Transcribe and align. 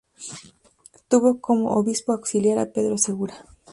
Tuvo 1.09 1.29
como 1.45 1.73
obispo 1.81 2.09
auxiliar 2.13 2.57
a 2.59 2.71
Pedro 2.75 2.95
Segura. 3.05 3.35